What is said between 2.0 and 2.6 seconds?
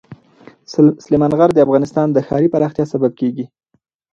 د ښاري